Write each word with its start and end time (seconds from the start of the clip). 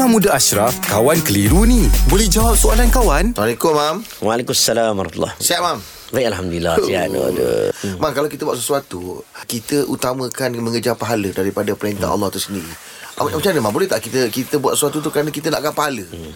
Imam 0.00 0.16
Muda 0.16 0.32
Ashraf, 0.32 0.80
kawan 0.88 1.20
keliru 1.20 1.68
ni. 1.68 1.84
Boleh 2.08 2.24
jawab 2.24 2.56
soalan 2.56 2.88
kawan? 2.88 3.36
Assalamualaikum, 3.36 3.76
Mam. 3.76 3.96
Waalaikumsalam 4.24 4.96
warahmatullahi 4.96 5.36
Siap, 5.36 5.60
Mam? 5.60 5.78
Baik 6.16 6.26
Alhamdulillah 6.32 6.74
Sihat 6.80 7.12
ada. 7.12 7.48
Mam, 8.00 8.12
kalau 8.16 8.32
kita 8.32 8.48
buat 8.48 8.56
sesuatu, 8.56 9.20
kita 9.44 9.84
utamakan 9.92 10.56
mengejar 10.64 10.96
pahala 10.96 11.28
daripada 11.36 11.76
perintah 11.76 12.16
Allah 12.16 12.32
tu 12.32 12.40
sendiri. 12.40 12.64
Hmm. 12.64 13.28
Macam 13.28 13.44
mana, 13.52 13.60
Mam? 13.60 13.72
Boleh 13.76 13.92
tak 13.92 14.00
kita 14.00 14.32
kita 14.32 14.56
buat 14.56 14.72
sesuatu 14.72 15.04
tu 15.04 15.12
kerana 15.12 15.28
kita 15.28 15.52
nakkan 15.52 15.76
pahala? 15.76 16.08
Hmm. 16.08 16.32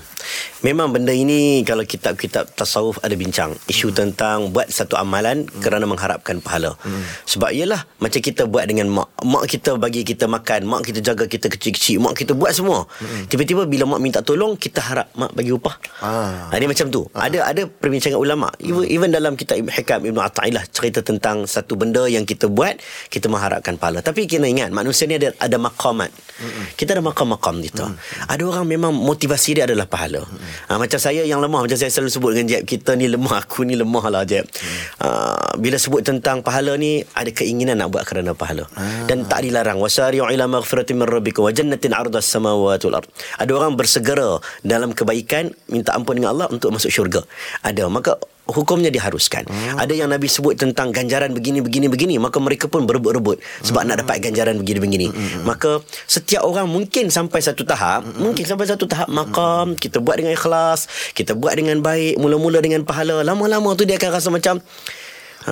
Memang 0.64 0.96
benda 0.96 1.12
ini 1.12 1.60
Kalau 1.60 1.84
kitab-kitab 1.84 2.56
tasawuf 2.56 2.96
ada 3.04 3.12
bincang 3.12 3.52
Isu 3.68 3.92
hmm. 3.92 3.96
tentang 4.00 4.38
Buat 4.48 4.72
satu 4.72 4.96
amalan 4.96 5.44
hmm. 5.44 5.60
Kerana 5.60 5.84
mengharapkan 5.84 6.40
pahala 6.40 6.72
hmm. 6.80 7.28
Sebab 7.28 7.52
ialah 7.52 7.84
Macam 8.00 8.24
kita 8.24 8.48
buat 8.48 8.64
dengan 8.64 8.88
mak 8.88 9.12
Mak 9.20 9.44
kita 9.44 9.76
bagi 9.76 10.08
kita 10.08 10.24
makan 10.24 10.64
Mak 10.64 10.80
kita 10.88 11.04
jaga 11.04 11.28
kita 11.28 11.52
kecil-kecil 11.52 12.00
Mak 12.00 12.16
kita 12.16 12.32
buat 12.32 12.56
semua 12.56 12.88
hmm. 12.88 13.28
Tiba-tiba 13.28 13.68
bila 13.68 13.84
mak 13.84 14.00
minta 14.00 14.24
tolong 14.24 14.56
Kita 14.56 14.80
harap 14.80 15.12
mak 15.20 15.36
bagi 15.36 15.52
upah 15.52 15.76
ah. 16.00 16.48
Ini 16.48 16.64
macam 16.64 16.88
tu 16.88 17.04
ah. 17.12 17.28
Ada 17.28 17.44
ada 17.44 17.62
perbincangan 17.68 18.16
ulama 18.16 18.48
even, 18.56 18.88
even 18.88 19.10
dalam 19.12 19.36
kitab 19.36 19.60
Hikam 19.68 20.08
Ibn 20.08 20.18
Atta'illah 20.24 20.64
Cerita 20.72 21.04
tentang 21.04 21.44
Satu 21.44 21.76
benda 21.76 22.08
yang 22.08 22.24
kita 22.24 22.48
buat 22.48 22.80
Kita 23.12 23.28
mengharapkan 23.28 23.76
pahala 23.76 24.00
Tapi 24.00 24.24
kena 24.24 24.48
ingat 24.48 24.72
Manusia 24.72 25.04
ni 25.04 25.20
ada, 25.20 25.36
ada 25.36 25.60
maqamat 25.60 26.08
hmm. 26.40 26.72
Kita 26.80 26.96
ada 26.96 27.04
maqam-maqam 27.04 27.60
kita 27.60 27.84
hmm. 27.92 28.32
Ada 28.32 28.42
orang 28.48 28.64
memang 28.64 28.96
Motivasi 28.96 29.60
dia 29.60 29.68
adalah 29.68 29.84
pahala 29.84 30.24
hmm. 30.24 30.53
Ha, 30.70 30.80
macam 30.80 30.98
saya 30.98 31.22
yang 31.22 31.40
lemah 31.42 31.66
Macam 31.66 31.78
saya 31.78 31.90
selalu 31.92 32.10
sebut 32.10 32.30
dengan 32.34 32.46
Jeb 32.56 32.62
Kita 32.64 32.96
ni 32.96 33.06
lemah 33.10 33.44
Aku 33.44 33.62
ni 33.66 33.76
lemah 33.76 34.04
lah 34.08 34.22
Jeb 34.24 34.46
hmm. 34.46 35.04
ha, 35.04 35.33
Bila 35.58 35.76
sebut 35.80 36.04
tentang 36.04 36.40
pahala 36.40 36.74
ni 36.78 37.02
Ada 37.14 37.30
keinginan 37.30 37.80
nak 37.80 37.94
buat 37.94 38.04
kerana 38.06 38.32
pahala 38.32 38.66
ah. 38.76 39.04
Dan 39.08 39.24
tak 39.28 39.46
dilarang 39.46 39.80
Wasari'u 39.80 40.28
ila 40.30 40.44
maghfiratin 40.50 40.98
min 40.98 41.08
rabbikum 41.08 41.46
Wa 41.46 41.52
jannatin 41.54 41.92
ardas 41.94 42.26
samawati 42.28 42.90
wal 42.90 43.02
ard 43.02 43.08
Ada 43.38 43.50
orang 43.54 43.74
bersegera 43.78 44.38
Dalam 44.60 44.92
kebaikan 44.92 45.54
Minta 45.70 45.94
ampun 45.94 46.18
dengan 46.18 46.36
Allah 46.36 46.46
Untuk 46.50 46.74
masuk 46.74 46.90
syurga 46.90 47.22
Ada 47.62 47.86
Maka 47.88 48.18
hukumnya 48.48 48.92
diharuskan. 48.92 49.48
Hmm. 49.48 49.80
Ada 49.80 49.96
yang 49.96 50.08
Nabi 50.12 50.28
sebut 50.28 50.56
tentang 50.56 50.92
ganjaran 50.92 51.32
begini 51.32 51.64
begini 51.64 51.88
begini, 51.88 52.14
maka 52.20 52.36
mereka 52.40 52.68
pun 52.68 52.84
berebut-rebut 52.84 53.40
sebab 53.64 53.80
hmm. 53.84 53.88
nak 53.88 53.96
dapat 54.04 54.16
ganjaran 54.20 54.60
begini 54.60 54.78
begini. 54.80 55.06
Hmm. 55.08 55.16
hmm. 55.16 55.42
Maka 55.48 55.80
setiap 56.04 56.44
orang 56.44 56.68
mungkin 56.68 57.08
sampai 57.08 57.40
satu 57.40 57.64
tahap, 57.64 58.04
hmm. 58.04 58.20
mungkin 58.20 58.44
sampai 58.44 58.66
satu 58.68 58.84
tahap 58.84 59.08
maka 59.08 59.64
hmm. 59.64 59.80
kita 59.80 60.04
buat 60.04 60.20
dengan 60.20 60.36
ikhlas, 60.36 60.88
kita 61.16 61.32
buat 61.32 61.56
dengan 61.56 61.80
baik, 61.80 62.20
mula-mula 62.20 62.60
dengan 62.60 62.84
pahala, 62.84 63.24
lama-lama 63.24 63.72
tu 63.72 63.88
dia 63.88 63.96
akan 63.96 64.10
rasa 64.12 64.28
macam 64.28 64.60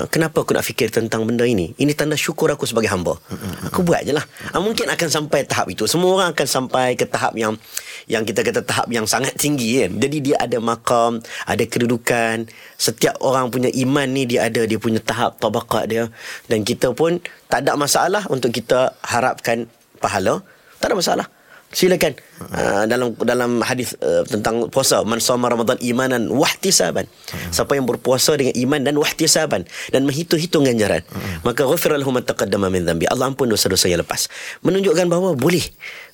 kenapa 0.09 0.41
aku 0.41 0.57
nak 0.57 0.65
fikir 0.65 0.89
tentang 0.89 1.29
benda 1.29 1.45
ini? 1.45 1.77
Ini 1.77 1.93
tanda 1.93 2.17
syukur 2.17 2.49
aku 2.49 2.65
sebagai 2.65 2.89
hamba. 2.89 3.21
Aku 3.69 3.85
buat 3.85 4.01
je 4.03 4.17
lah. 4.17 4.25
Ha, 4.53 4.59
mungkin 4.59 4.89
akan 4.89 5.09
sampai 5.09 5.45
tahap 5.45 5.69
itu. 5.69 5.85
Semua 5.85 6.17
orang 6.17 6.29
akan 6.33 6.47
sampai 6.49 6.97
ke 6.97 7.05
tahap 7.05 7.37
yang 7.37 7.61
yang 8.09 8.25
kita 8.25 8.41
kata 8.41 8.65
tahap 8.65 8.89
yang 8.89 9.05
sangat 9.05 9.37
tinggi 9.37 9.85
kan. 9.85 10.01
Jadi 10.01 10.33
dia 10.33 10.37
ada 10.41 10.59
makam, 10.59 11.21
ada 11.45 11.65
kedudukan. 11.69 12.49
Setiap 12.81 13.21
orang 13.21 13.53
punya 13.53 13.69
iman 13.69 14.09
ni 14.09 14.25
dia 14.25 14.49
ada 14.49 14.65
dia 14.65 14.81
punya 14.81 14.99
tahap 14.99 15.37
tabaqat 15.37 15.85
dia. 15.91 16.09
Dan 16.49 16.65
kita 16.65 16.97
pun 16.97 17.21
tak 17.53 17.69
ada 17.69 17.77
masalah 17.77 18.25
untuk 18.33 18.51
kita 18.51 18.97
harapkan 19.05 19.69
pahala. 20.01 20.41
Tak 20.81 20.91
ada 20.91 20.97
masalah 20.99 21.27
silakan. 21.73 22.15
Uh, 22.43 22.85
dalam 22.91 23.15
dalam 23.23 23.51
hadis 23.65 23.97
uh, 23.99 24.23
tentang 24.29 24.69
puasa. 24.69 25.01
Man 25.03 25.19
sama 25.19 25.49
ramadan 25.49 25.81
imanan 25.81 26.29
wahtisaban. 26.31 27.09
Uh 27.09 27.51
siapa 27.53 27.77
yang 27.77 27.89
berpuasa 27.89 28.37
dengan 28.37 28.55
iman 28.55 28.81
dan 28.85 28.95
wahtisaban 28.97 29.65
dan 29.93 30.01
menghitung-hitung 30.09 30.65
ganjaran 30.65 31.05
uh 31.13 31.41
maka 31.43 31.65
ghafira 31.65 31.97
lahum 31.97 32.21
taqaddama 32.21 32.69
min 32.69 32.85
dhanbi. 32.85 33.09
Allah 33.09 33.33
ampun 33.33 33.49
dosa-dosa 33.49 33.89
yang 33.89 34.05
lepas. 34.05 34.29
Menunjukkan 34.63 35.09
bahawa 35.09 35.35
boleh 35.35 35.65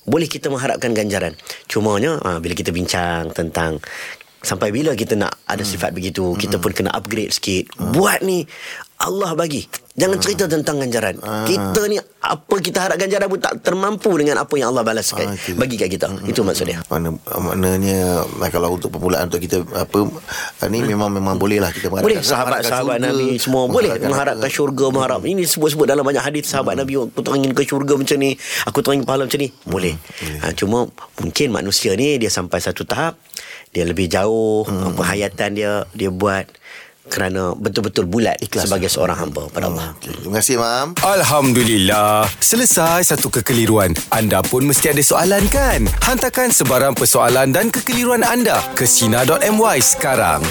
boleh 0.07 0.25
kita 0.25 0.47
mengharapkan 0.49 0.95
ganjaran. 0.95 1.35
Cumanya 1.67 2.17
uh, 2.23 2.39
bila 2.39 2.55
kita 2.55 2.71
bincang 2.73 3.29
tentang 3.35 3.77
Sampai 4.39 4.71
bila 4.71 4.95
kita 4.95 5.19
nak 5.19 5.35
ada 5.43 5.67
sifat 5.67 5.91
begitu 5.91 6.31
Kita 6.39 6.63
pun 6.63 6.71
kena 6.71 6.95
upgrade 6.95 7.35
sikit. 7.35 7.75
Buat 7.75 8.23
ni 8.23 8.47
Allah 8.99 9.35
bagi 9.35 9.67
Jangan 9.99 10.17
cerita 10.23 10.43
tentang 10.47 10.79
ganjaran. 10.79 11.19
Kita 11.43 11.81
ni 11.91 11.99
Apa 12.19 12.55
kita 12.59 12.87
harap 12.87 12.95
ganjaran 12.99 13.27
pun 13.27 13.39
Tak 13.39 13.59
termampu 13.63 14.11
dengan 14.15 14.39
apa 14.39 14.51
yang 14.55 14.71
Allah 14.71 14.83
balaskan. 14.87 15.35
Bagi 15.59 15.75
kat 15.75 15.91
kita. 15.91 16.07
Itu 16.23 16.47
maksudnya. 16.47 16.79
Mana, 16.87 17.11
Maknanya 17.19 18.23
Kalau 18.51 18.79
untuk 18.79 18.95
permulaan 18.95 19.27
Untuk 19.27 19.43
kita 19.43 19.59
Apa 19.75 20.07
Ni 20.71 20.79
memang 20.83 21.11
memang 21.11 21.35
boleh 21.35 21.59
lah 21.59 21.75
kita 21.75 21.91
Boleh 21.91 22.23
sahabat-sahabat 22.23 23.03
Nabi 23.03 23.35
Semua 23.35 23.67
boleh 23.67 23.99
Mengharapkan 23.99 24.47
syurga 24.51 24.87
Mengharap 24.91 25.21
Ini 25.27 25.43
sebut-sebut 25.43 25.87
dalam 25.87 26.07
banyak 26.07 26.23
hadis 26.23 26.47
Sahabat 26.47 26.79
Nabi 26.79 26.95
Aku 26.99 27.19
terangin 27.19 27.51
ke 27.51 27.67
syurga 27.67 27.99
macam 27.99 28.17
ni 28.19 28.39
Aku 28.67 28.79
terangin 28.79 29.03
pahala 29.03 29.27
macam 29.27 29.39
ni. 29.43 29.51
Boleh. 29.67 29.99
ha, 30.43 30.55
Cuma 30.55 30.87
Mungkin 31.19 31.51
manusia 31.51 31.95
ni 31.99 32.15
Dia 32.19 32.31
sampai 32.31 32.63
satu 32.63 32.87
tahap 32.87 33.19
dia 33.69 33.85
lebih 33.85 34.09
jauh 34.09 34.65
hmm. 34.65 34.97
penghayatan 34.97 35.49
dia 35.53 35.85
dia 35.93 36.09
buat 36.09 36.49
kerana 37.09 37.57
betul-betul 37.57 38.05
bulat 38.05 38.37
Ikhlas 38.43 38.69
sebagai 38.69 38.87
seorang 38.91 39.17
hamba 39.17 39.49
pada 39.49 39.71
Allah. 39.71 39.97
Okay. 39.97 40.13
Terima 40.13 40.39
kasih, 40.39 40.55
Mam. 40.61 40.87
Alhamdulillah. 41.01 42.29
Selesai 42.37 43.07
satu 43.07 43.33
kekeliruan. 43.33 43.97
Anda 44.13 44.45
pun 44.45 44.69
mesti 44.69 44.93
ada 44.93 45.01
soalan 45.01 45.43
kan? 45.49 45.89
Hantarkan 46.05 46.53
sebarang 46.53 46.93
persoalan 46.93 47.49
dan 47.49 47.73
kekeliruan 47.73 48.21
anda 48.21 48.61
ke 48.77 48.85
Sina.my 48.85 49.77
sekarang. 49.81 50.45